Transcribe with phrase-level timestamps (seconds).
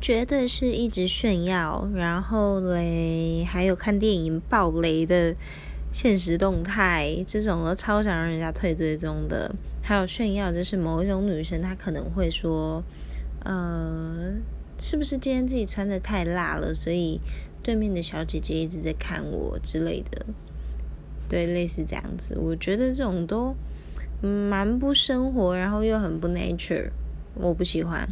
[0.00, 5.36] 绝对是一直炫耀，然后嘞，还有看电影爆雷的
[5.92, 9.54] 现实动态，这种都超想让人家退追踪的。
[9.82, 12.82] 还有炫耀，就是某一种女生，她可能会说，
[13.44, 14.32] 呃，
[14.78, 17.20] 是不是今天自己穿的太辣了，所以
[17.62, 20.24] 对面的小姐姐一直在看我之类的。
[21.28, 23.54] 对，类似这样子，我觉得这种都
[24.22, 26.88] 蛮不生活，然后又很不 nature，
[27.34, 28.08] 我不喜欢。